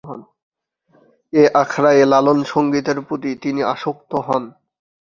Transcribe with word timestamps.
এ 1.33 1.43
আখড়ায় 1.53 2.03
লালন 2.05 2.39
সঙ্গীতের 2.43 2.97
প্রতি 3.01 3.31
তিনি 3.43 3.61
আসক্ত 3.73 4.11
হন। 4.27 4.43